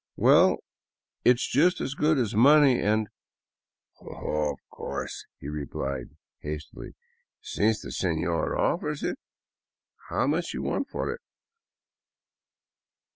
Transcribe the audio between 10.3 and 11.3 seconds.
do you want for it